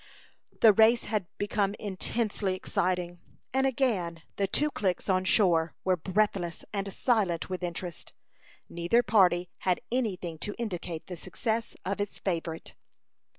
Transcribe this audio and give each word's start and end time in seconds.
The 0.61 0.73
race 0.73 1.03
had 1.03 1.27
become 1.37 1.75
intensely 1.75 2.55
exciting, 2.55 3.19
and 3.53 3.67
again 3.67 4.23
the 4.37 4.47
two 4.47 4.71
cliques 4.71 5.07
on 5.07 5.25
shore 5.25 5.75
were 5.83 5.95
breathless 5.95 6.65
and 6.73 6.91
silent 6.91 7.51
with 7.51 7.61
interest. 7.61 8.11
Neither 8.67 9.03
party 9.03 9.51
had 9.59 9.79
any 9.91 10.15
thing 10.15 10.39
to 10.39 10.55
indicate 10.57 11.05
the 11.05 11.15
success 11.17 11.75
of 11.85 12.01
its 12.01 12.17
favorite. 12.17 12.73